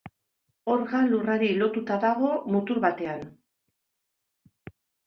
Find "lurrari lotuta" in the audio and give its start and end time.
1.11-1.99